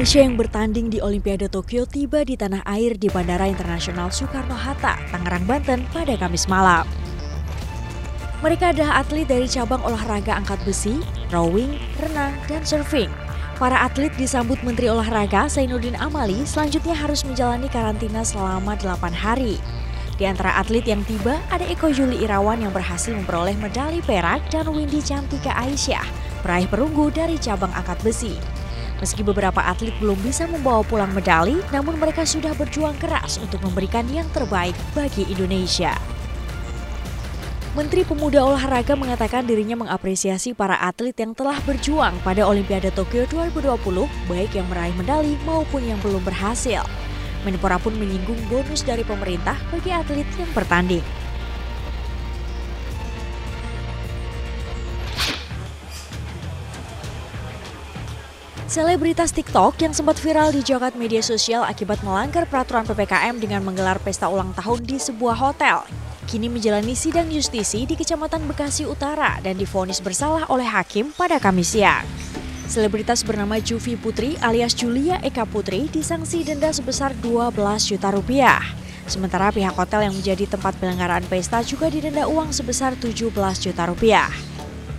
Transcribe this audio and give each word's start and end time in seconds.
Indonesia 0.00 0.24
yang 0.24 0.40
bertanding 0.40 0.86
di 0.88 0.98
Olimpiade 1.04 1.52
Tokyo 1.52 1.84
tiba 1.84 2.24
di 2.24 2.32
tanah 2.32 2.64
air 2.64 2.96
di 2.96 3.12
Bandara 3.12 3.44
Internasional 3.44 4.08
Soekarno-Hatta, 4.08 4.96
Tangerang, 5.12 5.44
Banten 5.44 5.84
pada 5.92 6.16
Kamis 6.16 6.48
malam. 6.48 6.88
Mereka 8.40 8.72
adalah 8.72 9.04
atlet 9.04 9.28
dari 9.28 9.44
cabang 9.44 9.84
olahraga 9.84 10.40
angkat 10.40 10.56
besi, 10.64 11.04
rowing, 11.28 11.76
renang, 12.00 12.32
dan 12.48 12.64
surfing. 12.64 13.12
Para 13.60 13.84
atlet 13.84 14.08
disambut 14.16 14.56
Menteri 14.64 14.88
Olahraga 14.88 15.52
Zainuddin 15.52 16.00
Amali 16.00 16.48
selanjutnya 16.48 16.96
harus 16.96 17.20
menjalani 17.28 17.68
karantina 17.68 18.24
selama 18.24 18.80
8 18.80 19.12
hari. 19.12 19.60
Di 20.16 20.24
antara 20.24 20.56
atlet 20.56 20.88
yang 20.88 21.04
tiba 21.04 21.36
ada 21.52 21.68
Eko 21.68 21.92
Juli 21.92 22.24
Irawan 22.24 22.64
yang 22.64 22.72
berhasil 22.72 23.12
memperoleh 23.12 23.60
medali 23.60 24.00
perak 24.00 24.48
dan 24.48 24.64
Windy 24.72 25.04
Cantika 25.04 25.52
Aisyah, 25.60 26.08
peraih 26.40 26.72
perunggu 26.72 27.12
dari 27.12 27.36
cabang 27.36 27.76
angkat 27.76 28.00
besi. 28.00 28.59
Meski 29.00 29.24
beberapa 29.24 29.64
atlet 29.64 29.96
belum 29.96 30.20
bisa 30.20 30.44
membawa 30.44 30.84
pulang 30.84 31.08
medali, 31.16 31.56
namun 31.72 31.96
mereka 31.96 32.28
sudah 32.28 32.52
berjuang 32.52 32.94
keras 33.00 33.40
untuk 33.40 33.64
memberikan 33.64 34.04
yang 34.12 34.28
terbaik 34.36 34.76
bagi 34.92 35.24
Indonesia. 35.24 35.96
Menteri 37.70 38.02
Pemuda 38.02 38.44
Olahraga 38.44 38.98
mengatakan 38.98 39.46
dirinya 39.46 39.78
mengapresiasi 39.78 40.52
para 40.52 40.76
atlet 40.82 41.14
yang 41.16 41.32
telah 41.32 41.56
berjuang 41.64 42.12
pada 42.20 42.44
Olimpiade 42.44 42.90
Tokyo 42.92 43.24
2020, 43.30 44.04
baik 44.28 44.52
yang 44.58 44.66
meraih 44.68 44.92
medali 44.98 45.38
maupun 45.48 45.80
yang 45.86 45.96
belum 46.04 46.20
berhasil. 46.20 46.84
Menpora 47.46 47.80
pun 47.80 47.96
menyinggung 47.96 48.36
bonus 48.52 48.84
dari 48.84 49.00
pemerintah 49.00 49.56
bagi 49.72 49.96
atlet 49.96 50.28
yang 50.36 50.50
bertanding. 50.52 51.19
Selebritas 58.70 59.34
TikTok 59.34 59.82
yang 59.82 59.90
sempat 59.90 60.22
viral 60.22 60.54
di 60.54 60.62
jagat 60.62 60.94
media 60.94 61.18
sosial 61.18 61.66
akibat 61.66 62.06
melanggar 62.06 62.46
peraturan 62.46 62.86
PPKM 62.86 63.42
dengan 63.42 63.66
menggelar 63.66 63.98
pesta 63.98 64.30
ulang 64.30 64.54
tahun 64.54 64.86
di 64.86 64.94
sebuah 64.94 65.34
hotel 65.34 65.82
kini 66.30 66.46
menjalani 66.46 66.94
sidang 66.94 67.26
justisi 67.26 67.82
di 67.82 67.98
Kecamatan 67.98 68.46
Bekasi 68.46 68.86
Utara 68.86 69.42
dan 69.42 69.58
difonis 69.58 69.98
bersalah 69.98 70.46
oleh 70.46 70.62
hakim 70.62 71.10
pada 71.10 71.42
Kamis 71.42 71.74
siang. 71.74 72.06
Selebritas 72.70 73.26
bernama 73.26 73.58
Juvi 73.58 73.98
Putri 73.98 74.38
alias 74.38 74.78
Julia 74.78 75.18
Eka 75.26 75.42
Putri 75.50 75.90
disangsi 75.90 76.46
denda 76.46 76.70
sebesar 76.70 77.10
12 77.18 77.50
juta 77.90 78.14
rupiah. 78.14 78.62
Sementara 79.10 79.50
pihak 79.50 79.74
hotel 79.74 80.06
yang 80.06 80.14
menjadi 80.14 80.46
tempat 80.46 80.78
penyelenggaraan 80.78 81.26
pesta 81.26 81.66
juga 81.66 81.90
didenda 81.90 82.30
uang 82.30 82.54
sebesar 82.54 82.94
17 82.94 83.34
juta 83.34 83.90
rupiah. 83.90 84.30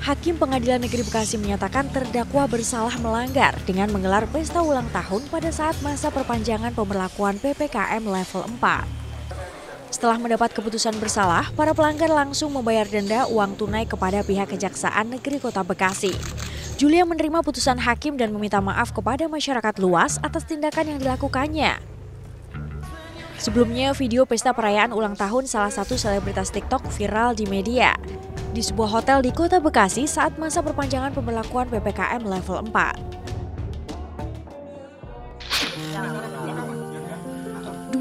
Hakim 0.02 0.34
Pengadilan 0.34 0.82
Negeri 0.82 1.06
Bekasi 1.06 1.38
menyatakan 1.38 1.86
terdakwa 1.94 2.50
bersalah 2.50 2.98
melanggar 2.98 3.54
dengan 3.70 3.86
menggelar 3.94 4.26
pesta 4.34 4.58
ulang 4.58 4.90
tahun 4.90 5.30
pada 5.30 5.54
saat 5.54 5.78
masa 5.86 6.10
perpanjangan 6.10 6.74
pemberlakuan 6.74 7.38
PPKM 7.38 8.02
level 8.02 8.42
4. 8.58 9.94
Setelah 9.94 10.18
mendapat 10.18 10.58
keputusan 10.58 10.98
bersalah, 10.98 11.54
para 11.54 11.78
pelanggar 11.78 12.10
langsung 12.10 12.50
membayar 12.50 12.90
denda 12.90 13.30
uang 13.30 13.54
tunai 13.54 13.86
kepada 13.86 14.26
pihak 14.26 14.50
Kejaksaan 14.50 15.14
Negeri 15.14 15.38
Kota 15.38 15.62
Bekasi. 15.62 16.18
Julia 16.82 17.06
menerima 17.06 17.46
putusan 17.46 17.78
hakim 17.78 18.18
dan 18.18 18.34
meminta 18.34 18.58
maaf 18.58 18.90
kepada 18.90 19.30
masyarakat 19.30 19.78
luas 19.78 20.18
atas 20.26 20.50
tindakan 20.50 20.98
yang 20.98 20.98
dilakukannya. 20.98 21.78
Sebelumnya, 23.38 23.94
video 23.94 24.26
pesta 24.26 24.50
perayaan 24.50 24.98
ulang 24.98 25.14
tahun 25.14 25.46
salah 25.46 25.70
satu 25.70 25.94
selebritas 25.94 26.50
TikTok 26.50 26.90
viral 26.90 27.38
di 27.38 27.46
media. 27.46 27.94
Di 28.52 28.60
sebuah 28.60 29.00
hotel 29.00 29.24
di 29.24 29.32
Kota 29.32 29.64
Bekasi 29.64 30.04
saat 30.04 30.36
masa 30.36 30.60
perpanjangan 30.60 31.16
pemberlakuan 31.16 31.72
PPKM 31.72 32.20
level 32.28 32.60
4. 32.68 33.00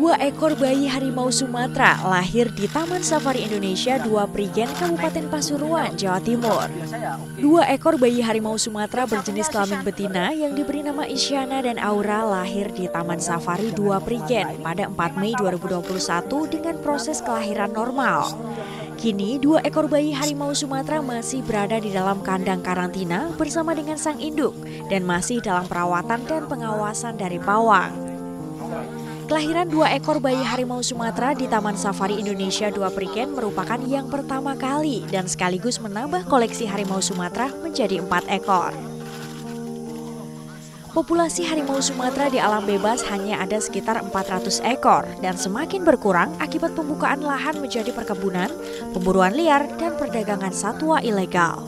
Dua 0.01 0.17
ekor 0.17 0.59
bayi 0.59 0.91
harimau 0.91 1.31
Sumatera 1.31 2.03
lahir 2.03 2.51
di 2.57 2.67
Taman 2.67 3.05
Safari 3.05 3.47
Indonesia 3.47 4.01
Dua 4.01 4.27
Prigen, 4.27 4.67
Kabupaten 4.75 5.29
Pasuruan, 5.31 5.95
Jawa 5.95 6.19
Timur. 6.25 6.67
Dua 7.39 7.69
ekor 7.71 8.01
bayi 8.01 8.19
harimau 8.19 8.59
Sumatera 8.59 9.07
berjenis 9.07 9.47
kelamin 9.53 9.87
betina 9.87 10.35
yang 10.35 10.57
diberi 10.57 10.83
nama 10.83 11.07
Isyana 11.07 11.63
dan 11.63 11.79
Aura 11.79 12.27
lahir 12.27 12.73
di 12.75 12.91
Taman 12.91 13.23
Safari 13.23 13.71
Dua 13.71 14.03
Prigen 14.03 14.65
pada 14.65 14.89
4 14.89 15.21
Mei 15.21 15.37
2021 15.39 15.85
dengan 16.49 16.75
proses 16.81 17.21
kelahiran 17.23 17.71
normal. 17.71 18.35
Kini, 19.01 19.41
dua 19.41 19.65
ekor 19.65 19.89
bayi 19.89 20.13
harimau 20.13 20.53
Sumatera 20.53 21.01
masih 21.01 21.41
berada 21.41 21.81
di 21.81 21.89
dalam 21.89 22.21
kandang 22.21 22.61
karantina 22.61 23.33
bersama 23.33 23.73
dengan 23.73 23.97
sang 23.97 24.21
induk 24.21 24.53
dan 24.93 25.09
masih 25.09 25.41
dalam 25.41 25.65
perawatan 25.65 26.21
dan 26.29 26.45
pengawasan 26.45 27.17
dari 27.17 27.41
pawang. 27.41 27.97
Kelahiran 29.25 29.73
dua 29.73 29.97
ekor 29.97 30.21
bayi 30.21 30.45
harimau 30.45 30.85
Sumatera 30.85 31.33
di 31.33 31.49
Taman 31.49 31.81
Safari 31.81 32.21
Indonesia 32.21 32.69
Dua 32.69 32.93
Priken 32.93 33.33
merupakan 33.33 33.81
yang 33.89 34.13
pertama 34.13 34.53
kali 34.53 35.09
dan 35.09 35.25
sekaligus 35.25 35.81
menambah 35.81 36.29
koleksi 36.29 36.69
harimau 36.69 37.01
Sumatera 37.01 37.49
menjadi 37.65 38.05
empat 38.05 38.29
ekor. 38.29 38.90
Populasi 40.91 41.47
harimau 41.47 41.79
Sumatera 41.79 42.27
di 42.27 42.43
alam 42.43 42.67
bebas 42.67 43.07
hanya 43.07 43.39
ada 43.39 43.63
sekitar 43.63 44.03
400 44.11 44.59
ekor 44.67 45.07
dan 45.23 45.39
semakin 45.39 45.87
berkurang 45.87 46.35
akibat 46.43 46.75
pembukaan 46.75 47.23
lahan 47.23 47.63
menjadi 47.63 47.95
perkebunan, 47.95 48.51
pemburuan 48.91 49.31
liar, 49.31 49.71
dan 49.79 49.95
perdagangan 49.95 50.51
satwa 50.51 50.99
ilegal 50.99 51.63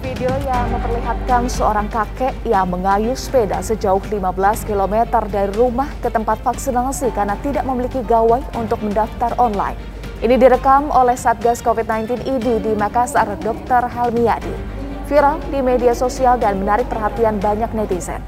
video 0.00 0.30
yang 0.48 0.70
memperlihatkan 0.70 1.50
seorang 1.50 1.90
kakek 1.90 2.32
yang 2.46 2.70
mengayuh 2.70 3.18
sepeda 3.18 3.58
sejauh 3.58 3.98
15 3.98 4.22
km 4.64 5.12
dari 5.26 5.52
rumah 5.52 5.90
ke 5.98 6.08
tempat 6.08 6.40
vaksinasi 6.46 7.10
karena 7.10 7.34
tidak 7.42 7.66
memiliki 7.66 8.00
gawai 8.06 8.38
untuk 8.54 8.78
mendaftar 8.86 9.34
online. 9.36 9.76
Ini 10.22 10.40
direkam 10.40 10.88
oleh 10.94 11.18
Satgas 11.18 11.60
COVID-19 11.60 12.22
ID 12.22 12.64
di 12.64 12.72
Makassar, 12.78 13.28
Dr. 13.42 13.90
Helmiadi. 13.92 14.75
Viral 15.06 15.38
di 15.54 15.62
media 15.62 15.94
sosial 15.94 16.34
dan 16.34 16.58
menarik 16.58 16.90
perhatian 16.90 17.38
banyak 17.38 17.70
netizen. 17.78 18.18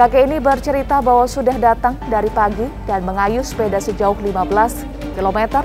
Kakek 0.00 0.24
ini 0.24 0.40
bercerita 0.40 1.04
bahwa 1.04 1.28
sudah 1.28 1.52
datang 1.60 1.92
dari 2.08 2.32
pagi 2.32 2.64
dan 2.88 3.04
mengayuh 3.04 3.44
sepeda 3.44 3.76
sejauh 3.76 4.16
15 4.24 5.12
km 5.12 5.60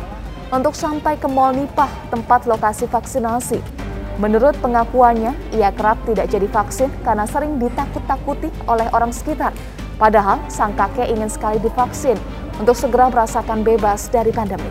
untuk 0.52 0.76
sampai 0.76 1.16
ke 1.16 1.32
Mall 1.32 1.56
Nipah, 1.56 1.88
tempat 2.12 2.44
lokasi 2.52 2.84
vaksinasi. 2.92 3.64
Menurut 4.20 4.60
pengakuannya, 4.60 5.32
ia 5.56 5.72
kerap 5.72 6.04
tidak 6.04 6.28
jadi 6.28 6.48
vaksin 6.52 6.92
karena 7.00 7.24
sering 7.24 7.56
ditakut-takuti 7.56 8.52
oleh 8.68 8.92
orang 8.92 9.16
sekitar. 9.16 9.56
Padahal 9.96 10.44
sang 10.52 10.76
kakek 10.76 11.08
ingin 11.16 11.32
sekali 11.32 11.64
divaksin 11.64 12.20
untuk 12.60 12.76
segera 12.76 13.08
merasakan 13.08 13.64
bebas 13.64 14.12
dari 14.12 14.36
pandemi. 14.36 14.68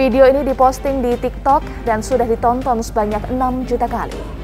Video 0.00 0.24
ini 0.24 0.48
diposting 0.48 1.04
di 1.04 1.12
TikTok 1.20 1.60
dan 1.84 2.00
sudah 2.00 2.24
ditonton 2.24 2.80
sebanyak 2.80 3.20
6 3.28 3.68
juta 3.68 3.84
kali. 3.84 4.43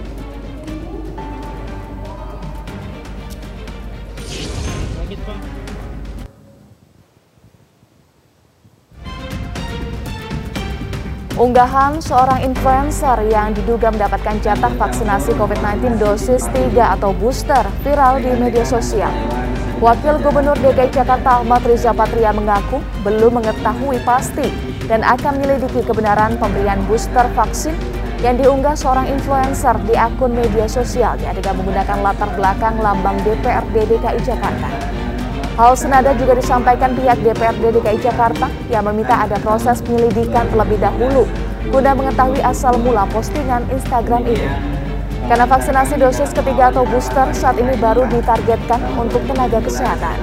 Unggahan 11.41 12.05
seorang 12.05 12.45
influencer 12.45 13.17
yang 13.33 13.57
diduga 13.57 13.89
mendapatkan 13.89 14.37
jatah 14.45 14.69
vaksinasi 14.77 15.33
COVID-19 15.41 15.97
dosis 15.97 16.45
3 16.53 17.01
atau 17.01 17.17
booster 17.17 17.65
viral 17.81 18.21
di 18.21 18.29
media 18.37 18.61
sosial. 18.61 19.09
Wakil 19.81 20.21
Gubernur 20.21 20.53
DKI 20.61 20.93
Jakarta 20.93 21.41
Ahmad 21.41 21.65
Riza 21.65 21.97
Patria 21.97 22.37
mengaku 22.37 22.85
belum 23.01 23.41
mengetahui 23.41 24.05
pasti 24.05 24.53
dan 24.85 25.01
akan 25.01 25.41
menyelidiki 25.41 25.81
kebenaran 25.81 26.37
pemberian 26.37 26.85
booster 26.85 27.25
vaksin 27.33 27.73
yang 28.21 28.37
diunggah 28.37 28.77
seorang 28.77 29.09
influencer 29.09 29.81
di 29.89 29.97
akun 29.97 30.37
media 30.37 30.69
sosialnya 30.69 31.33
dengan 31.33 31.57
menggunakan 31.57 32.05
latar 32.05 32.37
belakang 32.37 32.77
lambang 32.85 33.17
DPRD 33.25 33.97
DKI 33.97 34.21
Jakarta. 34.29 35.00
Hal 35.61 35.77
senada 35.77 36.17
juga 36.17 36.33
disampaikan 36.33 36.97
pihak 36.97 37.21
DPRD 37.21 37.77
DKI 37.77 38.01
Jakarta 38.01 38.49
yang 38.73 38.81
meminta 38.81 39.13
ada 39.13 39.37
proses 39.45 39.85
penyelidikan 39.85 40.49
terlebih 40.49 40.81
dahulu 40.81 41.29
guna 41.69 41.93
mengetahui 41.93 42.41
asal 42.41 42.81
mula 42.81 43.05
postingan 43.13 43.69
Instagram 43.69 44.25
ini. 44.25 44.49
Karena 45.29 45.45
vaksinasi 45.45 46.01
dosis 46.01 46.33
ketiga 46.33 46.73
atau 46.73 46.89
booster 46.89 47.29
saat 47.37 47.61
ini 47.61 47.77
baru 47.77 48.09
ditargetkan 48.09 48.81
untuk 48.97 49.21
tenaga 49.29 49.61
kesehatan. 49.61 50.17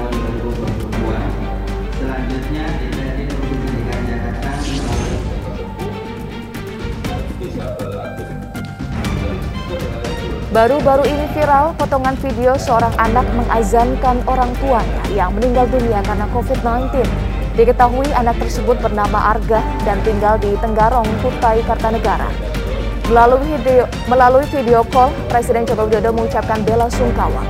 Baru-baru 10.57 11.05
ini 11.05 11.29
viral 11.37 11.77
potongan 11.77 12.17
video 12.17 12.57
seorang 12.57 12.89
anak 12.97 13.29
mengazankan 13.29 14.25
orang 14.25 14.49
tuanya 14.57 15.05
yang 15.13 15.29
meninggal 15.37 15.69
dunia 15.69 16.01
karena 16.01 16.25
COVID-19. 16.33 17.05
Diketahui 17.53 18.09
anak 18.17 18.41
tersebut 18.41 18.73
bernama 18.81 19.37
Arga 19.37 19.61
dan 19.85 20.01
tinggal 20.01 20.41
di 20.41 20.57
Tenggarong, 20.57 21.05
Kutai 21.21 21.61
Kartanegara. 21.61 22.33
Melalui 23.05 23.53
video, 23.61 23.85
melalui 24.09 24.49
video 24.49 24.81
call, 24.89 25.13
Presiden 25.29 25.61
Joko 25.69 25.85
Widodo 25.85 26.09
mengucapkan 26.09 26.65
bela 26.65 26.89
sungkawa. 26.89 27.45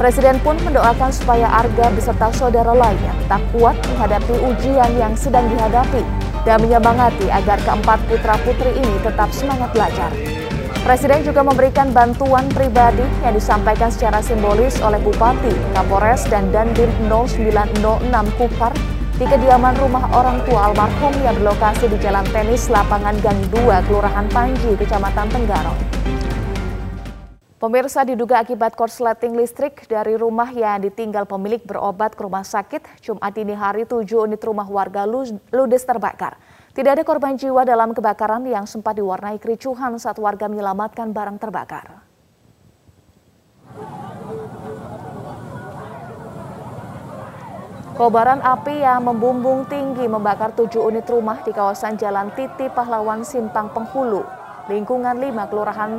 Presiden 0.00 0.40
pun 0.40 0.56
mendoakan 0.64 1.12
supaya 1.12 1.52
Arga 1.52 1.92
beserta 1.92 2.32
saudara 2.32 2.72
lainnya 2.72 3.12
tak 3.28 3.44
kuat 3.52 3.76
menghadapi 3.92 4.40
ujian 4.40 4.96
yang 4.96 5.12
sedang 5.12 5.44
dihadapi 5.52 6.00
dan 6.48 6.64
menyemangati 6.64 7.28
agar 7.28 7.60
keempat 7.60 8.00
putra-putri 8.08 8.72
ini 8.72 8.96
tetap 9.04 9.28
semangat 9.36 9.68
belajar. 9.76 10.08
Presiden 10.86 11.26
juga 11.26 11.42
memberikan 11.42 11.90
bantuan 11.90 12.46
pribadi 12.54 13.02
yang 13.26 13.34
disampaikan 13.34 13.90
secara 13.90 14.22
simbolis 14.22 14.78
oleh 14.78 15.02
Bupati, 15.02 15.50
Kapolres, 15.74 16.22
dan 16.30 16.54
Dandim 16.54 16.86
0906 17.10 18.38
Kupar 18.38 18.70
di 19.18 19.26
kediaman 19.26 19.74
rumah 19.82 20.06
orang 20.14 20.38
tua 20.46 20.70
almarhum 20.70 21.10
yang 21.26 21.34
berlokasi 21.42 21.90
di 21.90 21.98
Jalan 21.98 22.22
Tenis 22.30 22.70
Lapangan 22.70 23.18
Gang 23.18 23.42
2, 23.50 23.90
Kelurahan 23.90 24.30
Panji, 24.30 24.78
Kecamatan 24.78 25.26
Tenggarong. 25.26 25.80
Pemirsa 27.58 28.06
diduga 28.06 28.38
akibat 28.38 28.78
korsleting 28.78 29.34
listrik 29.34 29.82
dari 29.90 30.14
rumah 30.14 30.46
yang 30.54 30.78
ditinggal 30.78 31.26
pemilik 31.26 31.58
berobat 31.58 32.14
ke 32.14 32.22
rumah 32.22 32.46
sakit, 32.46 33.02
Jumat 33.02 33.34
dini 33.34 33.50
hari 33.50 33.82
tujuh 33.82 34.30
unit 34.30 34.38
rumah 34.46 34.70
warga 34.70 35.02
ludes 35.50 35.82
terbakar. 35.82 36.38
Tidak 36.78 36.94
ada 36.94 37.02
korban 37.02 37.34
jiwa 37.34 37.66
dalam 37.66 37.90
kebakaran 37.90 38.46
yang 38.46 38.62
sempat 38.62 38.94
diwarnai 38.94 39.42
kericuhan 39.42 39.98
saat 39.98 40.14
warga 40.14 40.46
menyelamatkan 40.46 41.10
barang 41.10 41.34
terbakar. 41.42 42.06
Kobaran 47.98 48.38
api 48.46 48.78
yang 48.78 49.10
membumbung 49.10 49.66
tinggi 49.66 50.06
membakar 50.06 50.54
tujuh 50.54 50.86
unit 50.86 51.02
rumah 51.10 51.42
di 51.42 51.50
kawasan 51.50 51.98
Jalan 51.98 52.30
Titi 52.38 52.70
Pahlawan 52.70 53.26
Simpang 53.26 53.74
Penghulu, 53.74 54.22
lingkungan 54.70 55.18
5 55.18 55.50
Kelurahan 55.50 55.98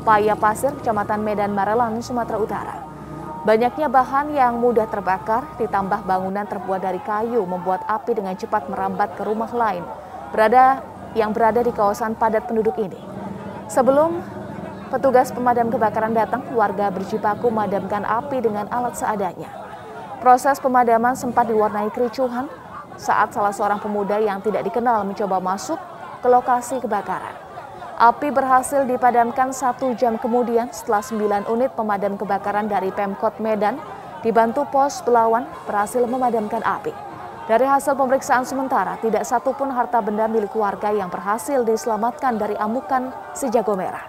Paya 0.00 0.32
Pasir, 0.32 0.72
Kecamatan 0.80 1.20
Medan 1.20 1.52
Marelan, 1.52 2.00
Sumatera 2.00 2.40
Utara. 2.40 2.76
Banyaknya 3.44 3.92
bahan 3.92 4.32
yang 4.32 4.64
mudah 4.64 4.88
terbakar 4.88 5.44
ditambah 5.60 6.08
bangunan 6.08 6.48
terbuat 6.48 6.80
dari 6.80 7.04
kayu 7.04 7.44
membuat 7.44 7.84
api 7.84 8.16
dengan 8.16 8.32
cepat 8.32 8.72
merambat 8.72 9.12
ke 9.12 9.22
rumah 9.22 9.52
lain 9.52 9.84
berada 10.30 10.82
yang 11.16 11.32
berada 11.32 11.64
di 11.64 11.72
kawasan 11.72 12.14
padat 12.14 12.44
penduduk 12.44 12.76
ini. 12.76 12.98
Sebelum 13.66 14.20
petugas 14.92 15.32
pemadam 15.34 15.72
kebakaran 15.72 16.14
datang, 16.14 16.44
warga 16.54 16.92
berjibaku 16.92 17.50
memadamkan 17.50 18.06
api 18.06 18.44
dengan 18.44 18.70
alat 18.70 18.94
seadanya. 18.94 19.50
Proses 20.22 20.60
pemadaman 20.62 21.16
sempat 21.18 21.50
diwarnai 21.50 21.90
kericuhan 21.92 22.48
saat 22.96 23.32
salah 23.32 23.52
seorang 23.52 23.80
pemuda 23.80 24.16
yang 24.16 24.40
tidak 24.40 24.64
dikenal 24.64 25.04
mencoba 25.04 25.38
masuk 25.38 25.76
ke 26.24 26.28
lokasi 26.28 26.80
kebakaran. 26.80 27.36
Api 27.96 28.28
berhasil 28.28 28.84
dipadamkan 28.84 29.56
satu 29.56 29.96
jam 29.96 30.20
kemudian 30.20 30.68
setelah 30.68 31.00
sembilan 31.00 31.48
unit 31.48 31.72
pemadam 31.72 32.20
kebakaran 32.20 32.68
dari 32.68 32.92
Pemkot 32.92 33.40
Medan 33.40 33.80
dibantu 34.20 34.68
pos 34.68 35.00
Belawan 35.00 35.48
berhasil 35.64 36.04
memadamkan 36.04 36.60
api. 36.60 37.05
Dari 37.46 37.62
hasil 37.62 37.94
pemeriksaan 37.94 38.42
sementara, 38.42 38.98
tidak 38.98 39.22
satupun 39.22 39.70
harta 39.70 40.02
benda 40.02 40.26
milik 40.26 40.50
warga 40.58 40.90
yang 40.90 41.06
berhasil 41.06 41.62
diselamatkan 41.62 42.34
dari 42.42 42.58
amukan 42.58 43.14
si 43.38 43.46
jago 43.54 43.78
merah. 43.78 44.02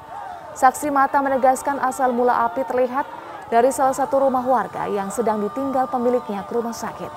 Saksi 0.58 0.90
mata 0.90 1.22
menegaskan 1.22 1.78
asal 1.78 2.18
mula 2.18 2.50
api 2.50 2.66
terlihat 2.66 3.06
dari 3.54 3.70
salah 3.70 3.94
satu 3.94 4.26
rumah 4.26 4.42
warga 4.42 4.90
yang 4.90 5.14
sedang 5.14 5.38
ditinggal 5.38 5.86
pemiliknya 5.86 6.50
ke 6.50 6.58
rumah 6.58 6.74
sakit. 6.74 7.14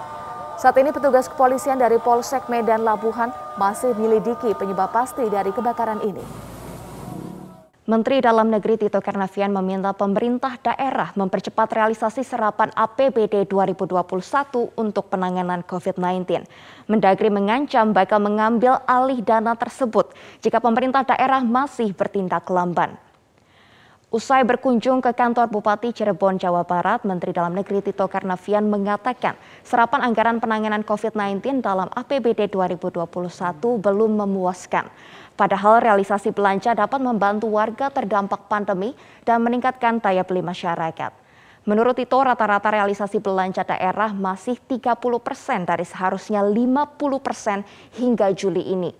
Saat 0.60 0.76
ini 0.76 0.92
petugas 0.92 1.24
kepolisian 1.24 1.80
dari 1.80 1.96
Polsek 1.96 2.52
Medan 2.52 2.84
Labuhan 2.84 3.32
masih 3.56 3.96
menyelidiki 3.96 4.52
penyebab 4.60 4.92
pasti 4.92 5.24
dari 5.24 5.56
kebakaran 5.56 6.04
ini. 6.04 6.20
Menteri 7.90 8.22
Dalam 8.22 8.54
Negeri 8.54 8.78
Tito 8.78 9.02
Karnavian 9.02 9.50
meminta 9.50 9.90
pemerintah 9.90 10.54
daerah 10.62 11.10
mempercepat 11.18 11.74
realisasi 11.74 12.22
serapan 12.22 12.70
APBD 12.70 13.50
2021 13.50 14.78
untuk 14.78 15.10
penanganan 15.10 15.66
COVID-19. 15.66 16.46
Mendagri 16.86 17.34
mengancam 17.34 17.90
bakal 17.90 18.22
mengambil 18.22 18.78
alih 18.86 19.18
dana 19.26 19.58
tersebut 19.58 20.14
jika 20.38 20.62
pemerintah 20.62 21.02
daerah 21.02 21.42
masih 21.42 21.90
bertindak 21.90 22.46
lamban. 22.46 22.94
Usai 24.10 24.42
berkunjung 24.42 24.98
ke 24.98 25.14
kantor 25.14 25.50
Bupati 25.50 25.94
Cirebon, 25.94 26.34
Jawa 26.34 26.66
Barat, 26.66 27.06
Menteri 27.06 27.30
Dalam 27.30 27.54
Negeri 27.54 27.78
Tito 27.78 28.06
Karnavian 28.10 28.66
mengatakan 28.66 29.38
serapan 29.66 30.02
anggaran 30.06 30.38
penanganan 30.38 30.82
COVID-19 30.86 31.62
dalam 31.62 31.86
APBD 31.94 32.50
2021 32.50 33.06
belum 33.82 34.10
memuaskan. 34.18 34.86
Padahal 35.40 35.80
realisasi 35.80 36.36
belanja 36.36 36.76
dapat 36.76 37.00
membantu 37.00 37.48
warga 37.48 37.88
terdampak 37.88 38.44
pandemi 38.44 38.92
dan 39.24 39.40
meningkatkan 39.40 39.96
daya 39.96 40.20
beli 40.20 40.44
masyarakat. 40.44 41.16
Menurut 41.64 41.96
Tito, 41.96 42.20
rata-rata 42.20 42.68
realisasi 42.68 43.24
belanja 43.24 43.64
daerah 43.64 44.12
masih 44.12 44.60
30 44.60 45.00
persen 45.24 45.64
dari 45.64 45.88
seharusnya 45.88 46.44
50 46.44 47.24
persen 47.24 47.64
hingga 47.96 48.28
Juli 48.36 48.68
ini. 48.68 48.92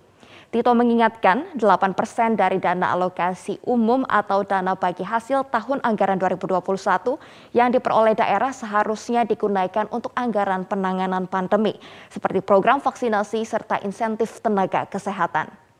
Tito 0.49 0.73
mengingatkan 0.73 1.61
8 1.61 1.93
persen 1.93 2.33
dari 2.33 2.57
dana 2.57 2.89
alokasi 2.89 3.61
umum 3.61 4.01
atau 4.09 4.41
dana 4.41 4.73
bagi 4.73 5.05
hasil 5.05 5.45
tahun 5.45 5.85
anggaran 5.85 6.17
2021 6.17 7.21
yang 7.53 7.69
diperoleh 7.69 8.17
daerah 8.17 8.49
seharusnya 8.49 9.29
digunakan 9.29 9.85
untuk 9.93 10.09
anggaran 10.17 10.65
penanganan 10.65 11.29
pandemi, 11.29 11.77
seperti 12.09 12.41
program 12.41 12.81
vaksinasi 12.81 13.45
serta 13.45 13.77
insentif 13.85 14.41
tenaga 14.41 14.89
kesehatan. 14.89 15.70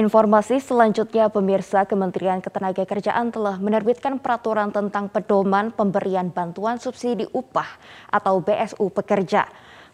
Informasi 0.00 0.64
selanjutnya 0.64 1.28
pemirsa 1.28 1.84
Kementerian 1.84 2.40
Ketenagakerjaan 2.40 3.36
telah 3.36 3.60
menerbitkan 3.60 4.16
peraturan 4.16 4.72
tentang 4.72 5.12
pedoman 5.12 5.68
pemberian 5.76 6.32
bantuan 6.32 6.80
subsidi 6.80 7.28
upah 7.36 7.68
atau 8.08 8.40
BSU 8.40 8.88
pekerja. 8.96 9.44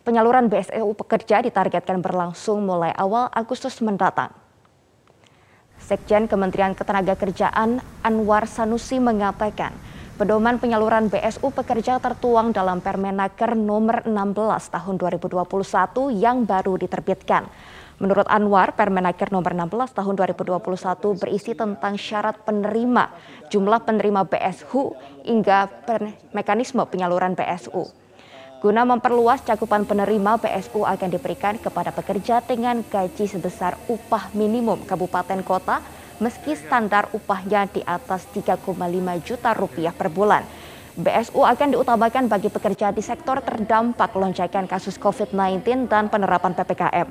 Penyaluran 0.07 0.47
BSU 0.47 0.95
pekerja 0.95 1.43
ditargetkan 1.43 1.99
berlangsung 2.07 2.63
mulai 2.63 2.95
awal 2.95 3.27
Agustus 3.35 3.83
mendatang. 3.83 4.31
Sekjen 5.83 6.31
Kementerian 6.31 6.79
Ketenagakerjaan 6.79 7.83
Anwar 8.07 8.47
Sanusi 8.47 9.03
mengatakan, 9.03 9.75
pedoman 10.23 10.63
penyaluran 10.63 11.11
BSU 11.11 11.51
pekerja 11.51 11.99
tertuang 11.99 12.55
dalam 12.55 12.79
Permenaker 12.79 13.59
nomor 13.59 14.07
16 14.07 14.15
tahun 14.71 14.95
2021 15.03 15.43
yang 16.15 16.47
baru 16.47 16.79
diterbitkan. 16.79 17.51
Menurut 17.97 18.29
Anwar, 18.29 18.77
Permenaker 18.77 19.33
nomor 19.33 19.57
16 19.57 19.97
tahun 19.97 20.15
2021 20.21 21.17
berisi 21.17 21.57
tentang 21.57 21.97
syarat 21.97 22.37
penerima, 22.45 23.09
jumlah 23.49 23.81
penerima 23.89 24.29
BSU 24.29 24.93
hingga 25.25 25.65
mekanisme 26.37 26.85
penyaluran 26.85 27.33
BSU. 27.33 27.89
Guna 28.61 28.85
memperluas 28.85 29.41
cakupan 29.49 29.89
penerima, 29.89 30.37
BSU 30.37 30.85
akan 30.85 31.09
diberikan 31.09 31.57
kepada 31.57 31.89
pekerja 31.89 32.45
dengan 32.45 32.85
gaji 32.85 33.25
sebesar 33.25 33.81
upah 33.89 34.29
minimum 34.37 34.85
kabupaten 34.85 35.41
kota 35.41 35.81
meski 36.21 36.53
standar 36.53 37.09
upahnya 37.17 37.65
di 37.69 37.81
atas 37.85 38.29
3,5 38.33 38.77
juta 39.25 39.57
rupiah 39.57 39.93
per 39.97 40.13
bulan. 40.13 40.45
BSU 40.97 41.45
akan 41.45 41.77
diutamakan 41.77 42.25
bagi 42.25 42.49
pekerja 42.49 42.89
di 42.89 43.05
sektor 43.05 43.45
terdampak 43.45 44.17
lonjakan 44.17 44.65
kasus 44.65 44.97
COVID-19 44.97 45.93
dan 45.93 46.09
penerapan 46.09 46.57
PPKM. 46.57 47.05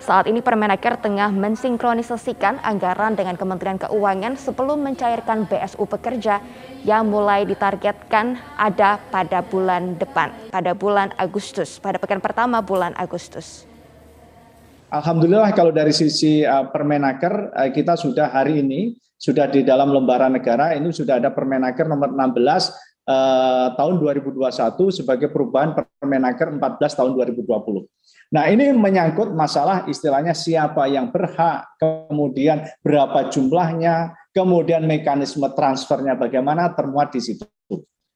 Saat 0.00 0.24
ini 0.32 0.40
Permenaker 0.40 0.96
tengah 0.96 1.28
mensinkronisasikan 1.36 2.64
anggaran 2.64 3.12
dengan 3.12 3.36
Kementerian 3.36 3.76
Keuangan 3.76 4.40
sebelum 4.40 4.80
mencairkan 4.80 5.44
BSU 5.52 5.84
pekerja 5.84 6.40
yang 6.88 7.12
mulai 7.12 7.44
ditargetkan 7.44 8.40
ada 8.56 8.96
pada 9.12 9.44
bulan 9.44 10.00
depan, 10.00 10.32
pada 10.48 10.72
bulan 10.72 11.12
Agustus, 11.20 11.76
pada 11.76 12.00
pekan 12.00 12.24
pertama 12.24 12.64
bulan 12.64 12.96
Agustus. 12.96 13.68
Alhamdulillah 14.88 15.52
kalau 15.52 15.76
dari 15.76 15.92
sisi 15.92 16.40
uh, 16.40 16.72
Permenaker 16.72 17.52
uh, 17.52 17.68
kita 17.68 18.00
sudah 18.00 18.32
hari 18.32 18.64
ini 18.64 18.96
sudah 19.20 19.44
di 19.44 19.60
dalam 19.60 19.92
lembaran 19.92 20.32
negara 20.32 20.72
ini 20.72 20.88
sudah 20.88 21.20
ada 21.20 21.28
Permenaker 21.28 21.84
nomor 21.84 22.16
16 22.16 22.95
eh, 23.06 23.66
tahun 23.78 23.94
2021 24.02 24.90
sebagai 24.90 25.30
perubahan 25.30 25.72
Permenaker 25.72 26.50
14 26.58 26.98
tahun 26.98 27.10
2020. 27.14 27.86
Nah, 28.34 28.50
ini 28.50 28.74
menyangkut 28.74 29.30
masalah 29.30 29.86
istilahnya 29.86 30.34
siapa 30.34 30.90
yang 30.90 31.14
berhak, 31.14 31.78
kemudian 31.78 32.66
berapa 32.82 33.30
jumlahnya, 33.30 34.18
kemudian 34.34 34.82
mekanisme 34.82 35.46
transfernya 35.54 36.18
bagaimana 36.18 36.74
termuat 36.74 37.14
di 37.14 37.22
situ. 37.22 37.46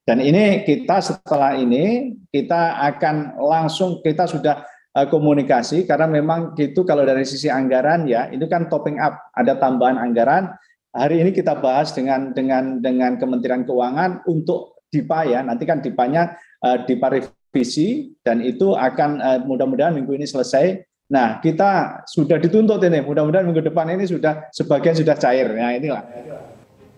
Dan 0.02 0.18
ini 0.18 0.66
kita 0.66 0.98
setelah 0.98 1.54
ini 1.54 2.18
kita 2.34 2.82
akan 2.90 3.38
langsung 3.38 4.02
kita 4.02 4.26
sudah 4.26 4.66
eh, 4.98 5.06
komunikasi 5.06 5.86
karena 5.86 6.10
memang 6.10 6.58
itu 6.58 6.82
kalau 6.82 7.06
dari 7.06 7.22
sisi 7.22 7.46
anggaran 7.46 8.10
ya 8.10 8.26
itu 8.34 8.42
kan 8.50 8.66
topping 8.66 8.98
up 8.98 9.30
ada 9.38 9.54
tambahan 9.54 10.02
anggaran 10.02 10.50
hari 10.90 11.22
ini 11.22 11.30
kita 11.30 11.54
bahas 11.62 11.94
dengan 11.94 12.34
dengan 12.34 12.82
dengan 12.82 13.14
Kementerian 13.22 13.62
Keuangan 13.62 14.26
untuk 14.26 14.79
DIPA 14.90 15.18
ya, 15.30 15.40
nanti 15.46 15.64
kan 15.64 15.78
DIPA-nya 15.80 16.36
uh, 16.66 16.76
DIPA 16.84 17.06
revisi 17.22 18.14
dan 18.26 18.42
itu 18.42 18.74
akan 18.74 19.10
uh, 19.22 19.38
mudah-mudahan 19.46 19.94
minggu 19.94 20.18
ini 20.18 20.26
selesai 20.26 20.90
Nah, 21.10 21.42
kita 21.42 22.06
sudah 22.06 22.38
dituntut 22.38 22.78
ini. 22.86 23.02
Mudah-mudahan 23.02 23.42
minggu 23.42 23.66
depan 23.66 23.90
ini 23.90 24.06
sudah 24.06 24.46
sebagian 24.54 24.94
sudah 24.94 25.18
cair. 25.18 25.50
Ya, 25.58 25.74
inilah. 25.74 26.06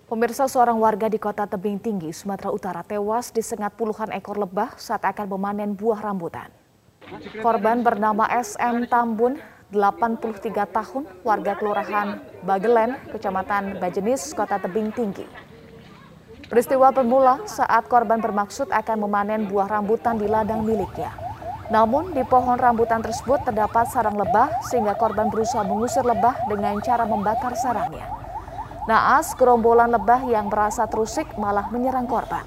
Pemirsa 0.05 0.45
seorang 0.45 0.77
warga 0.77 1.09
di 1.09 1.17
kota 1.17 1.49
Tebing 1.49 1.81
Tinggi, 1.81 2.13
Sumatera 2.13 2.53
Utara 2.53 2.85
tewas 2.85 3.33
disengat 3.33 3.73
puluhan 3.73 4.13
ekor 4.13 4.37
lebah 4.37 4.77
saat 4.77 5.01
akan 5.01 5.25
memanen 5.33 5.73
buah 5.73 6.05
rambutan. 6.05 6.53
Korban 7.41 7.81
bernama 7.81 8.29
SM 8.29 8.93
Tambun, 8.93 9.41
83 9.73 10.69
tahun, 10.69 11.09
warga 11.25 11.57
Kelurahan 11.57 12.21
Bagelen, 12.45 13.01
Kecamatan 13.09 13.81
Bajenis, 13.81 14.37
Kota 14.37 14.61
Tebing 14.61 14.93
Tinggi. 14.93 15.25
Peristiwa 16.53 16.93
bermula 16.93 17.49
saat 17.49 17.89
korban 17.89 18.21
bermaksud 18.21 18.69
akan 18.69 19.09
memanen 19.09 19.49
buah 19.49 19.73
rambutan 19.73 20.21
di 20.21 20.29
ladang 20.29 20.69
miliknya. 20.69 21.09
Namun 21.73 22.13
di 22.13 22.21
pohon 22.29 22.61
rambutan 22.61 23.01
tersebut 23.01 23.41
terdapat 23.49 23.89
sarang 23.89 24.21
lebah 24.21 24.61
sehingga 24.69 24.93
korban 25.01 25.33
berusaha 25.33 25.65
mengusir 25.65 26.05
lebah 26.05 26.37
dengan 26.53 26.77
cara 26.85 27.09
membakar 27.09 27.57
sarangnya. 27.57 28.05
Naas, 28.85 29.33
gerombolan 29.33 29.97
lebah 29.97 30.29
yang 30.29 30.53
merasa 30.53 30.85
terusik 30.85 31.25
malah 31.41 31.73
menyerang 31.73 32.05
korban. 32.05 32.45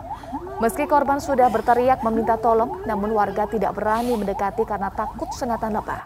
Meski 0.62 0.86
korban 0.86 1.18
sudah 1.18 1.50
berteriak 1.50 2.06
meminta 2.06 2.38
tolong, 2.38 2.86
namun 2.86 3.10
warga 3.10 3.50
tidak 3.50 3.74
berani 3.74 4.14
mendekati 4.14 4.70
karena 4.70 4.94
takut 4.94 5.34
sengatan 5.34 5.82
lebah. 5.82 6.06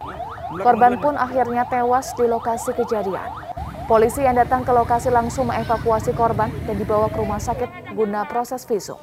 Korban 0.56 1.04
pun 1.04 1.20
akhirnya 1.20 1.68
tewas 1.68 2.16
di 2.16 2.24
lokasi 2.32 2.72
kejadian. 2.80 3.49
Polisi 3.90 4.22
yang 4.22 4.38
datang 4.38 4.62
ke 4.62 4.70
lokasi 4.70 5.10
langsung 5.10 5.50
mengevakuasi 5.50 6.14
korban 6.14 6.54
dan 6.70 6.78
dibawa 6.78 7.10
ke 7.10 7.18
rumah 7.18 7.42
sakit 7.42 7.98
guna 7.98 8.22
proses 8.22 8.62
visum. 8.70 9.02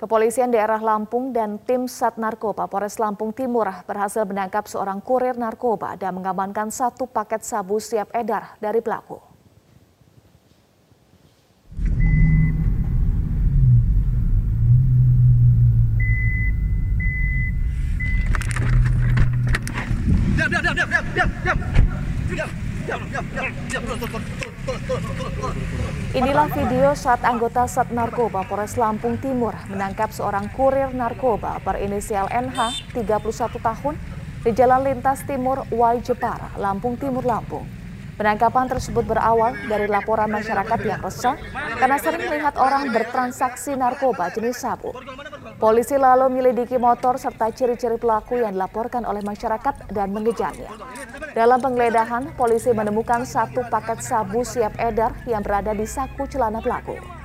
Kepolisian 0.00 0.48
daerah 0.48 0.80
Lampung 0.80 1.36
dan 1.36 1.60
tim 1.60 1.84
Sat 1.84 2.16
Narkoba 2.16 2.64
Polres 2.64 2.96
Lampung 2.96 3.36
Timur 3.36 3.68
berhasil 3.84 4.24
menangkap 4.24 4.64
seorang 4.64 5.04
kurir 5.04 5.36
narkoba 5.36 6.00
dan 6.00 6.16
mengamankan 6.16 6.72
satu 6.72 7.04
paket 7.04 7.44
sabu 7.44 7.76
siap 7.76 8.08
edar 8.16 8.56
dari 8.64 8.80
pelaku. 8.80 9.33
Inilah 26.14 26.48
video 26.52 26.92
saat 26.92 27.24
anggota 27.24 27.64
Sat 27.64 27.88
Narkoba 27.88 28.44
Polres 28.44 28.76
Lampung 28.76 29.16
Timur 29.16 29.56
menangkap 29.72 30.12
seorang 30.12 30.52
kurir 30.52 30.92
narkoba 30.92 31.64
berinisial 31.64 32.28
NH 32.28 32.92
31 32.92 33.56
tahun 33.56 33.94
di 34.44 34.52
Jalan 34.52 34.84
Lintas 34.84 35.24
Timur 35.24 35.64
Wai 35.72 36.04
Jepara, 36.04 36.52
Lampung 36.60 37.00
Timur, 37.00 37.24
Lampung. 37.24 37.64
Penangkapan 38.20 38.68
tersebut 38.68 39.08
berawal 39.08 39.56
dari 39.66 39.88
laporan 39.88 40.28
masyarakat 40.28 40.78
yang 40.84 41.00
resah 41.00 41.40
karena 41.80 41.96
sering 41.96 42.28
melihat 42.28 42.54
orang 42.60 42.92
bertransaksi 42.92 43.80
narkoba 43.80 44.28
jenis 44.28 44.60
sabu. 44.60 44.92
Polisi 45.54 45.94
lalu 45.94 46.34
menyelidiki 46.34 46.76
motor 46.76 47.14
serta 47.14 47.48
ciri-ciri 47.54 47.94
pelaku 47.96 48.42
yang 48.42 48.58
dilaporkan 48.58 49.06
oleh 49.06 49.22
masyarakat 49.22 49.88
dan 49.94 50.10
mengejarnya. 50.10 50.70
Dalam 51.32 51.62
penggeledahan, 51.62 52.34
polisi 52.34 52.74
menemukan 52.74 53.22
satu 53.22 53.62
paket 53.70 54.02
sabu 54.02 54.42
siap 54.42 54.74
edar 54.82 55.14
yang 55.30 55.46
berada 55.46 55.70
di 55.70 55.86
saku 55.86 56.26
celana 56.26 56.58
pelaku. 56.58 57.23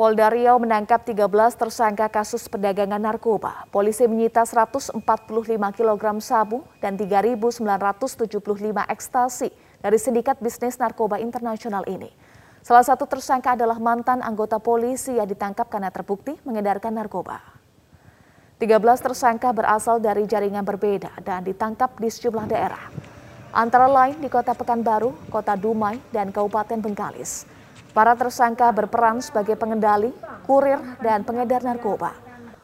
Polda 0.00 0.32
Riau 0.32 0.56
menangkap 0.56 1.04
13 1.04 1.28
tersangka 1.60 2.08
kasus 2.08 2.48
perdagangan 2.48 2.96
narkoba. 2.96 3.68
Polisi 3.68 4.08
menyita 4.08 4.48
145 4.48 4.96
kg 5.76 6.04
sabu 6.24 6.64
dan 6.80 6.96
3.975 6.96 7.60
ekstasi 8.88 9.52
dari 9.84 10.00
sindikat 10.00 10.40
bisnis 10.40 10.80
narkoba 10.80 11.20
internasional 11.20 11.84
ini. 11.84 12.08
Salah 12.64 12.80
satu 12.80 13.04
tersangka 13.04 13.52
adalah 13.52 13.76
mantan 13.76 14.24
anggota 14.24 14.56
polisi 14.56 15.20
yang 15.20 15.28
ditangkap 15.28 15.68
karena 15.68 15.92
terbukti 15.92 16.32
mengedarkan 16.48 16.96
narkoba. 16.96 17.36
13 18.56 18.80
tersangka 19.04 19.52
berasal 19.52 20.00
dari 20.00 20.24
jaringan 20.24 20.64
berbeda 20.64 21.12
dan 21.20 21.44
ditangkap 21.44 21.92
di 22.00 22.08
sejumlah 22.08 22.48
daerah. 22.48 22.88
Antara 23.52 23.84
lain 23.84 24.16
di 24.16 24.32
Kota 24.32 24.56
Pekanbaru, 24.56 25.12
Kota 25.28 25.60
Dumai, 25.60 26.00
dan 26.08 26.32
Kabupaten 26.32 26.80
Bengkalis. 26.80 27.59
Para 27.90 28.14
tersangka 28.14 28.70
berperan 28.70 29.18
sebagai 29.18 29.58
pengendali, 29.58 30.14
kurir, 30.46 30.78
dan 31.02 31.26
pengedar 31.26 31.66
narkoba. 31.66 32.14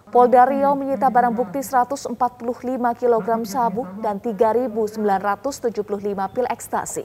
Polda 0.07 0.47
Riau 0.47 0.79
menyita 0.79 1.11
barang 1.11 1.35
bukti 1.35 1.67
145 1.67 2.15
kg 2.79 3.29
sabu 3.43 3.83
dan 3.99 4.23
3.975 4.23 5.03
pil 6.31 6.47
ekstasi. 6.47 7.05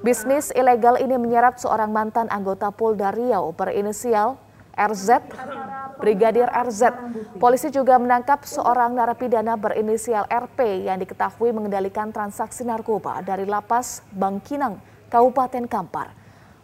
Bisnis 0.00 0.48
ilegal 0.56 0.96
ini 0.96 1.20
menyeret 1.20 1.60
seorang 1.60 1.92
mantan 1.92 2.26
anggota 2.32 2.72
Polda 2.72 3.12
Riau 3.12 3.52
berinisial 3.52 4.40
RZ, 4.72 5.20
Brigadir 6.00 6.48
RZ. 6.48 6.82
Polisi 7.36 7.68
juga 7.68 8.00
menangkap 8.00 8.48
seorang 8.48 8.96
narapidana 8.96 9.60
berinisial 9.60 10.24
RP 10.26 10.88
yang 10.88 10.98
diketahui 10.98 11.52
mengendalikan 11.52 12.10
transaksi 12.10 12.64
narkoba 12.64 13.20
dari 13.20 13.44
lapas 13.44 14.00
Bangkinang, 14.10 14.80
Kabupaten 15.12 15.68
Kampar. 15.68 16.21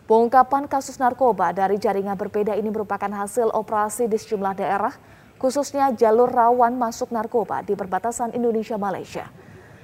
Pengungkapan 0.09 0.65
kasus 0.73 0.97
narkoba 0.97 1.53
dari 1.53 1.77
jaringan 1.77 2.17
berbeda 2.17 2.57
ini 2.57 2.73
merupakan 2.73 3.13
hasil 3.13 3.53
operasi 3.53 4.09
di 4.09 4.17
sejumlah 4.17 4.57
daerah, 4.57 4.97
khususnya 5.37 5.93
jalur 5.93 6.33
rawan 6.33 6.81
masuk 6.81 7.13
narkoba 7.13 7.61
di 7.61 7.77
perbatasan 7.77 8.33
Indonesia-Malaysia. 8.33 9.29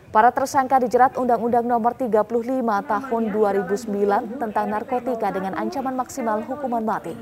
Para 0.08 0.32
tersangka 0.32 0.80
dijerat 0.80 1.20
Undang-Undang 1.20 1.68
Nomor 1.68 1.92
35 1.92 2.24
Tahun 2.64 3.22
2009 3.36 4.40
tentang 4.40 4.66
narkotika 4.72 5.28
dengan 5.28 5.60
ancaman 5.60 5.92
maksimal 5.92 6.40
hukuman 6.40 6.80
mati. 6.80 7.12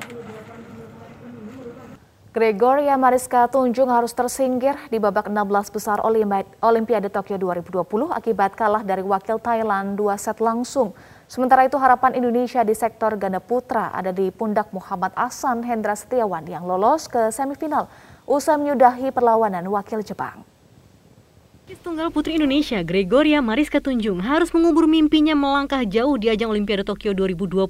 Gregoria 2.33 2.97
Mariska 2.97 3.45
Tunjung 3.51 3.93
harus 3.93 4.17
tersingkir 4.17 4.79
di 4.89 4.97
babak 4.97 5.29
16 5.29 5.75
besar 5.75 6.01
Olimpiade 6.65 7.13
Tokyo 7.13 7.37
2020 7.37 8.09
akibat 8.09 8.57
kalah 8.57 8.81
dari 8.81 9.05
wakil 9.05 9.37
Thailand 9.37 10.01
dua 10.01 10.17
set 10.17 10.41
langsung 10.41 10.97
Sementara 11.33 11.65
itu 11.65 11.81
harapan 11.81 12.13
Indonesia 12.13 12.61
di 12.61 12.77
sektor 12.77 13.17
ganda 13.17 13.41
putra 13.41 13.89
ada 13.89 14.13
di 14.13 14.29
pundak 14.29 14.69
Muhammad 14.69 15.17
Ahsan 15.17 15.65
Hendra 15.65 15.97
Setiawan 15.97 16.45
yang 16.45 16.69
lolos 16.69 17.09
ke 17.09 17.33
semifinal 17.33 17.89
usai 18.29 18.61
menyudahi 18.61 19.09
perlawanan 19.17 19.65
wakil 19.73 20.05
Jepang. 20.05 20.45
Tunggal 21.81 22.13
putri 22.13 22.37
Indonesia 22.37 22.85
Gregoria 22.85 23.41
Mariska 23.41 23.81
Tunjung 23.81 24.21
harus 24.21 24.53
mengubur 24.53 24.85
mimpinya 24.85 25.33
melangkah 25.33 25.81
jauh 25.89 26.21
di 26.21 26.29
ajang 26.29 26.53
Olimpiade 26.53 26.85
Tokyo 26.85 27.17
2020. 27.17 27.65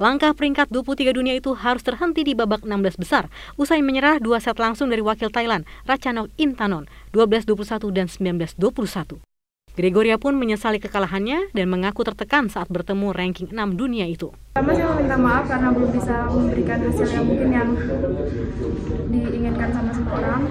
Langkah 0.00 0.32
peringkat 0.32 0.72
23 0.72 1.12
dunia 1.12 1.36
itu 1.36 1.52
harus 1.52 1.84
terhenti 1.84 2.24
di 2.24 2.32
babak 2.32 2.64
16 2.64 2.96
besar 2.96 3.28
usai 3.60 3.84
menyerah 3.84 4.16
dua 4.16 4.40
set 4.40 4.56
langsung 4.56 4.88
dari 4.88 5.04
wakil 5.04 5.28
Thailand 5.28 5.68
Ratchanok 5.84 6.32
Intanon 6.40 6.88
12-21 7.12 7.84
dan 7.92 8.08
19-21. 8.48 9.33
Gregoria 9.74 10.22
pun 10.22 10.38
menyesali 10.38 10.78
kekalahannya 10.78 11.50
dan 11.50 11.66
mengaku 11.66 12.06
tertekan 12.06 12.46
saat 12.46 12.70
bertemu 12.70 13.10
ranking 13.10 13.50
6 13.50 13.58
dunia 13.74 14.06
itu. 14.06 14.30
Pertama 14.54 14.70
saya 14.70 14.86
meminta 14.94 15.18
maaf 15.18 15.50
karena 15.50 15.68
belum 15.74 15.90
bisa 15.90 16.30
memberikan 16.30 16.78
hasil 16.78 17.08
yang 17.10 17.26
mungkin 17.26 17.50
yang 17.50 17.70
diinginkan 19.10 19.74
sama 19.74 19.90
semua 19.90 20.14
orang. 20.22 20.42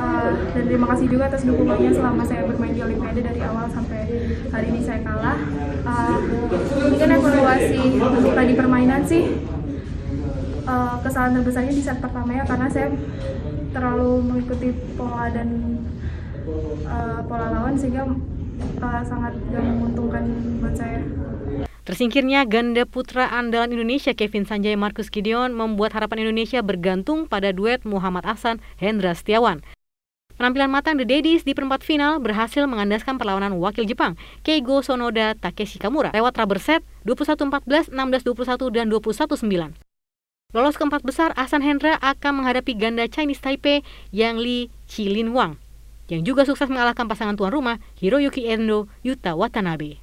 Uh, 0.00 0.32
dan 0.56 0.64
terima 0.64 0.86
kasih 0.96 1.06
juga 1.12 1.28
atas 1.28 1.44
dukungannya 1.44 1.92
selama 1.92 2.24
saya 2.24 2.48
bermain 2.48 2.72
di 2.72 2.80
Olimpiade 2.80 3.20
dari 3.20 3.40
awal 3.44 3.68
sampai 3.68 4.00
hari 4.48 4.66
ini 4.72 4.80
saya 4.80 5.04
kalah. 5.04 5.38
Uh, 5.84 6.18
mungkin 6.88 7.08
evaluasi 7.20 7.80
untuk 8.00 8.32
tadi 8.32 8.52
permainan 8.56 9.04
sih 9.04 9.22
uh, 10.64 10.96
kesalahan 11.04 11.36
terbesarnya 11.36 11.72
di 11.76 11.84
set 11.84 12.00
pertama 12.00 12.32
ya 12.32 12.48
karena 12.48 12.64
saya 12.72 12.88
terlalu 13.76 14.24
mengikuti 14.24 14.72
pola 14.96 15.28
dan 15.28 15.48
uh, 16.88 17.20
pola 17.28 17.46
lawan 17.52 17.76
sehingga 17.76 18.08
uh, 18.80 19.02
sangat 19.04 19.32
menguntungkan 19.52 20.24
buat 20.60 20.74
saya. 20.74 21.00
Tersingkirnya 21.84 22.44
ganda 22.46 22.84
putra 22.84 23.26
andalan 23.32 23.72
Indonesia 23.74 24.12
Kevin 24.14 24.44
Sanjaya 24.46 24.76
Marcus 24.76 25.08
Gideon 25.08 25.56
membuat 25.56 25.96
harapan 25.96 26.28
Indonesia 26.28 26.60
bergantung 26.60 27.26
pada 27.26 27.50
duet 27.50 27.82
Muhammad 27.88 28.28
Ahsan 28.28 28.60
Hendra 28.78 29.16
Setiawan. 29.16 29.64
Penampilan 30.40 30.72
matang 30.72 30.96
The 30.96 31.04
Daddies 31.04 31.44
di 31.44 31.52
perempat 31.52 31.84
final 31.84 32.16
berhasil 32.16 32.64
mengandaskan 32.64 33.20
perlawanan 33.20 33.60
wakil 33.60 33.84
Jepang, 33.84 34.16
Keigo 34.40 34.80
Sonoda 34.80 35.36
Takeshi 35.36 35.76
Kamura 35.76 36.16
lewat 36.16 36.32
rubber 36.40 36.56
set 36.56 36.80
21-14, 37.04 37.92
16-21, 37.92 38.72
dan 38.72 38.86
21-9. 38.88 39.76
Lolos 40.56 40.80
keempat 40.80 41.04
besar, 41.04 41.36
Ahsan 41.36 41.60
Hendra 41.60 42.00
akan 42.00 42.40
menghadapi 42.40 42.72
ganda 42.72 43.04
Chinese 43.04 43.44
Taipei 43.44 43.84
Yang 44.10 44.36
Li 44.40 44.58
Qilin 44.88 45.36
Wang, 45.36 45.60
yang 46.10 46.26
juga 46.26 46.42
sukses 46.42 46.66
mengalahkan 46.66 47.06
pasangan 47.06 47.38
tuan 47.38 47.54
rumah 47.54 47.78
Hiroyuki 48.02 48.50
Endo 48.50 48.90
Yuta 49.06 49.38
Watanabe. 49.38 50.02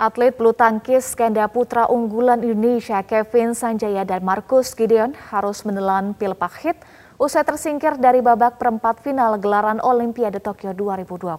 Atlet 0.00 0.32
bulu 0.32 0.56
tangkis 0.56 1.12
ganda 1.12 1.44
putra 1.46 1.84
unggulan 1.86 2.40
Indonesia 2.40 3.04
Kevin 3.04 3.52
Sanjaya 3.52 4.02
dan 4.02 4.24
Markus 4.24 4.72
Gideon 4.72 5.12
harus 5.28 5.60
menelan 5.62 6.16
pil 6.16 6.32
pahit 6.32 6.80
usai 7.20 7.44
tersingkir 7.44 8.00
dari 8.00 8.24
babak 8.24 8.56
perempat 8.56 9.04
final 9.04 9.36
gelaran 9.36 9.76
Olimpiade 9.84 10.40
Tokyo 10.40 10.72
2020. 10.72 11.36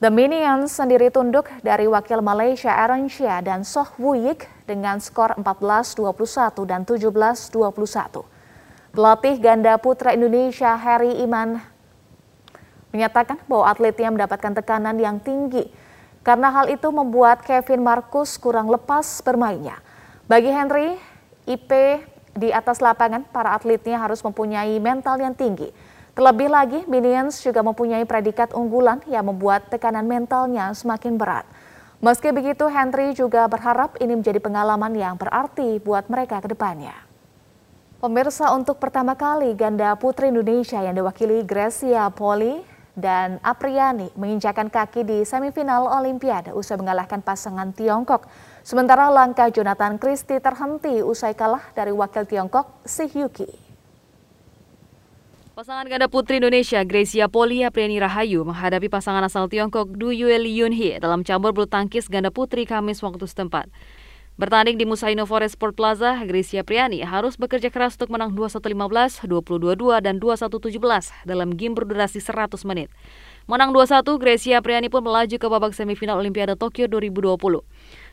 The 0.00 0.08
Minions 0.08 0.72
sendiri 0.72 1.12
tunduk 1.12 1.52
dari 1.60 1.84
wakil 1.84 2.24
Malaysia 2.24 2.72
Aaron 2.72 3.12
Shea 3.12 3.44
dan 3.44 3.60
Soh 3.60 3.92
Wuyik 4.00 4.48
dengan 4.64 4.96
skor 4.96 5.36
14-21 5.36 6.64
dan 6.64 6.88
17-21. 6.88 8.24
Pelatih 8.96 9.36
ganda 9.36 9.76
putra 9.76 10.16
Indonesia 10.16 10.72
Harry 10.80 11.20
Iman 11.20 11.73
menyatakan 12.94 13.42
bahwa 13.50 13.66
atletnya 13.66 14.14
mendapatkan 14.14 14.54
tekanan 14.54 14.94
yang 15.02 15.18
tinggi 15.18 15.66
karena 16.22 16.54
hal 16.54 16.70
itu 16.70 16.88
membuat 16.94 17.42
Kevin 17.42 17.82
Marcus 17.82 18.38
kurang 18.38 18.70
lepas 18.70 19.20
bermainnya. 19.26 19.76
Bagi 20.30 20.48
Henry, 20.48 20.96
IP 21.44 21.70
di 22.38 22.48
atas 22.54 22.78
lapangan, 22.78 23.26
para 23.28 23.52
atletnya 23.52 23.98
harus 23.98 24.22
mempunyai 24.22 24.78
mental 24.78 25.18
yang 25.18 25.34
tinggi 25.34 25.68
Terlebih 26.14 26.46
lagi, 26.46 26.80
Minions 26.86 27.42
juga 27.42 27.58
mempunyai 27.66 28.06
predikat 28.06 28.54
unggulan 28.54 29.02
yang 29.10 29.26
membuat 29.26 29.66
tekanan 29.66 30.06
mentalnya 30.06 30.70
semakin 30.70 31.18
berat. 31.18 31.42
Meski 31.98 32.30
begitu, 32.30 32.70
Henry 32.70 33.18
juga 33.18 33.50
berharap 33.50 33.98
ini 33.98 34.14
menjadi 34.14 34.38
pengalaman 34.38 34.94
yang 34.94 35.18
berarti 35.18 35.82
buat 35.82 36.06
mereka 36.06 36.38
ke 36.38 36.54
depannya. 36.54 36.94
Pemirsa 37.98 38.54
untuk 38.54 38.78
pertama 38.78 39.18
kali 39.18 39.58
ganda 39.58 39.90
putri 39.98 40.30
Indonesia 40.30 40.78
yang 40.78 40.94
diwakili 40.94 41.42
Gracia 41.42 42.06
Poli 42.14 42.62
dan 42.94 43.42
Apriani 43.42 44.10
menginjakan 44.14 44.70
kaki 44.70 45.02
di 45.02 45.18
semifinal 45.26 45.90
Olimpiade 45.90 46.54
usai 46.54 46.78
mengalahkan 46.78 47.20
pasangan 47.20 47.74
Tiongkok. 47.74 48.30
Sementara 48.62 49.10
langkah 49.10 49.50
Jonathan 49.50 49.98
Christie 49.98 50.38
terhenti 50.38 51.02
usai 51.02 51.34
kalah 51.34 51.62
dari 51.74 51.90
wakil 51.90 52.22
Tiongkok 52.24 52.70
Si 52.86 53.10
Hyuki. 53.10 53.50
Pasangan 55.54 55.86
ganda 55.86 56.10
putri 56.10 56.42
Indonesia 56.42 56.82
Gracia 56.82 57.30
Poli 57.30 57.62
Apriani 57.62 58.02
Rahayu 58.02 58.42
menghadapi 58.42 58.90
pasangan 58.90 59.22
asal 59.22 59.46
Tiongkok 59.46 59.86
Du 59.94 60.10
Yue 60.10 60.34
Yunhee 60.42 60.98
dalam 60.98 61.22
campur 61.22 61.54
bulu 61.54 61.70
tangkis 61.70 62.10
ganda 62.10 62.34
putri 62.34 62.66
Kamis 62.66 62.98
waktu 62.98 63.22
setempat. 63.22 63.70
Bertanding 64.34 64.74
di 64.74 64.82
Musaino 64.82 65.30
Forest 65.30 65.54
Sport 65.54 65.78
Plaza, 65.78 66.18
Gracia 66.26 66.66
Priani 66.66 67.06
harus 67.06 67.38
bekerja 67.38 67.70
keras 67.70 67.94
untuk 67.94 68.10
menang 68.18 68.34
21-15, 68.34 69.30
20-22, 69.30 70.02
dan 70.02 70.18
21-17 70.18 70.74
dalam 71.22 71.54
game 71.54 71.78
berdurasi 71.78 72.18
100 72.18 72.66
menit. 72.66 72.90
Menang 73.46 73.70
2-1, 73.70 74.02
Gracia 74.18 74.58
Priani 74.58 74.90
pun 74.90 75.06
melaju 75.06 75.38
ke 75.38 75.46
babak 75.46 75.70
semifinal 75.70 76.18
Olimpiade 76.18 76.58
Tokyo 76.58 76.90
2020. 76.90 77.62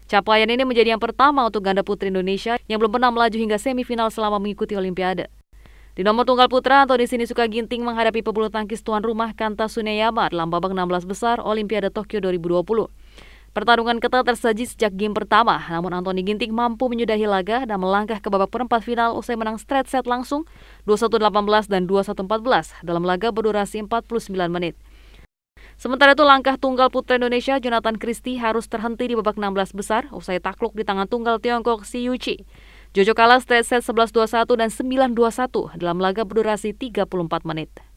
Capaian 0.05 0.45
ini 0.45 0.61
menjadi 0.61 0.93
yang 0.93 1.01
pertama 1.01 1.41
untuk 1.41 1.65
ganda 1.65 1.81
putri 1.81 2.13
Indonesia 2.13 2.61
yang 2.69 2.77
belum 2.77 3.01
pernah 3.01 3.09
melaju 3.09 3.41
hingga 3.41 3.57
semifinal 3.57 4.13
selama 4.13 4.37
mengikuti 4.37 4.77
Olimpiade. 4.77 5.25
Di 5.97 6.05
nomor 6.05 6.29
tunggal 6.29 6.53
putra, 6.53 6.85
Antoni 6.85 7.09
Sinisuka 7.09 7.49
Ginting 7.49 7.81
menghadapi 7.81 8.21
pebulu 8.21 8.53
tangkis 8.53 8.85
tuan 8.85 9.01
rumah 9.01 9.33
Kanta 9.33 9.65
Suneyama 9.65 10.29
dalam 10.29 10.53
babak 10.53 10.69
16 10.69 11.01
besar 11.01 11.41
Olimpiade 11.41 11.89
Tokyo 11.89 12.21
2020. 12.21 13.00
Pertarungan 13.51 13.99
ketat 13.99 14.23
tersaji 14.23 14.63
sejak 14.63 14.95
game 14.95 15.11
pertama, 15.11 15.59
namun 15.67 15.91
Antoni 15.91 16.23
Ginting 16.23 16.55
mampu 16.55 16.87
menyudahi 16.87 17.27
laga 17.27 17.67
dan 17.67 17.83
melangkah 17.83 18.23
ke 18.23 18.31
babak 18.31 18.47
perempat 18.47 18.79
final 18.79 19.19
usai 19.19 19.35
menang 19.35 19.59
straight 19.59 19.91
set 19.91 20.07
langsung 20.07 20.47
21-18 20.87 21.67
dan 21.67 21.83
21-14 21.83 22.79
dalam 22.87 23.03
laga 23.03 23.27
berdurasi 23.35 23.83
49 23.83 24.31
menit. 24.47 24.79
Sementara 25.75 26.15
itu 26.15 26.23
langkah 26.23 26.55
tunggal 26.55 26.87
putra 26.87 27.19
Indonesia 27.19 27.59
Jonathan 27.59 27.99
Christie 27.99 28.39
harus 28.39 28.71
terhenti 28.71 29.11
di 29.11 29.19
babak 29.19 29.35
16 29.35 29.75
besar 29.75 30.07
usai 30.15 30.39
takluk 30.39 30.71
di 30.71 30.87
tangan 30.87 31.11
tunggal 31.11 31.43
Tiongkok 31.43 31.83
Si 31.83 32.07
Yuchi. 32.07 32.47
Jojo 32.95 33.11
kalah 33.11 33.43
straight 33.43 33.67
set 33.67 33.83
11-21 33.83 34.47
dan 34.55 34.71
9-21 35.11 35.75
dalam 35.75 35.99
laga 35.99 36.23
berdurasi 36.23 36.71
34 36.71 37.03
menit. 37.43 37.90